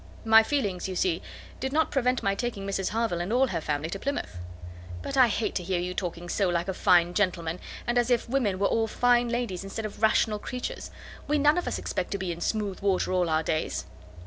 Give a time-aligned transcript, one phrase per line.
[0.25, 1.21] "My feelings, you see,
[1.59, 4.35] did not prevent my taking Mrs Harville and all her family to Plymouth."
[5.03, 8.27] "But I hate to hear you talking so like a fine gentleman, and as if
[8.27, 10.89] women were all fine ladies, instead of rational creatures.
[11.27, 13.85] We none of us expect to be in smooth water all our days."